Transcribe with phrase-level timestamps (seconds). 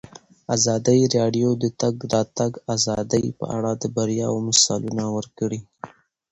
[0.55, 5.59] ازادي راډیو د د تګ راتګ ازادي په اړه د بریاوو مثالونه ورکړي.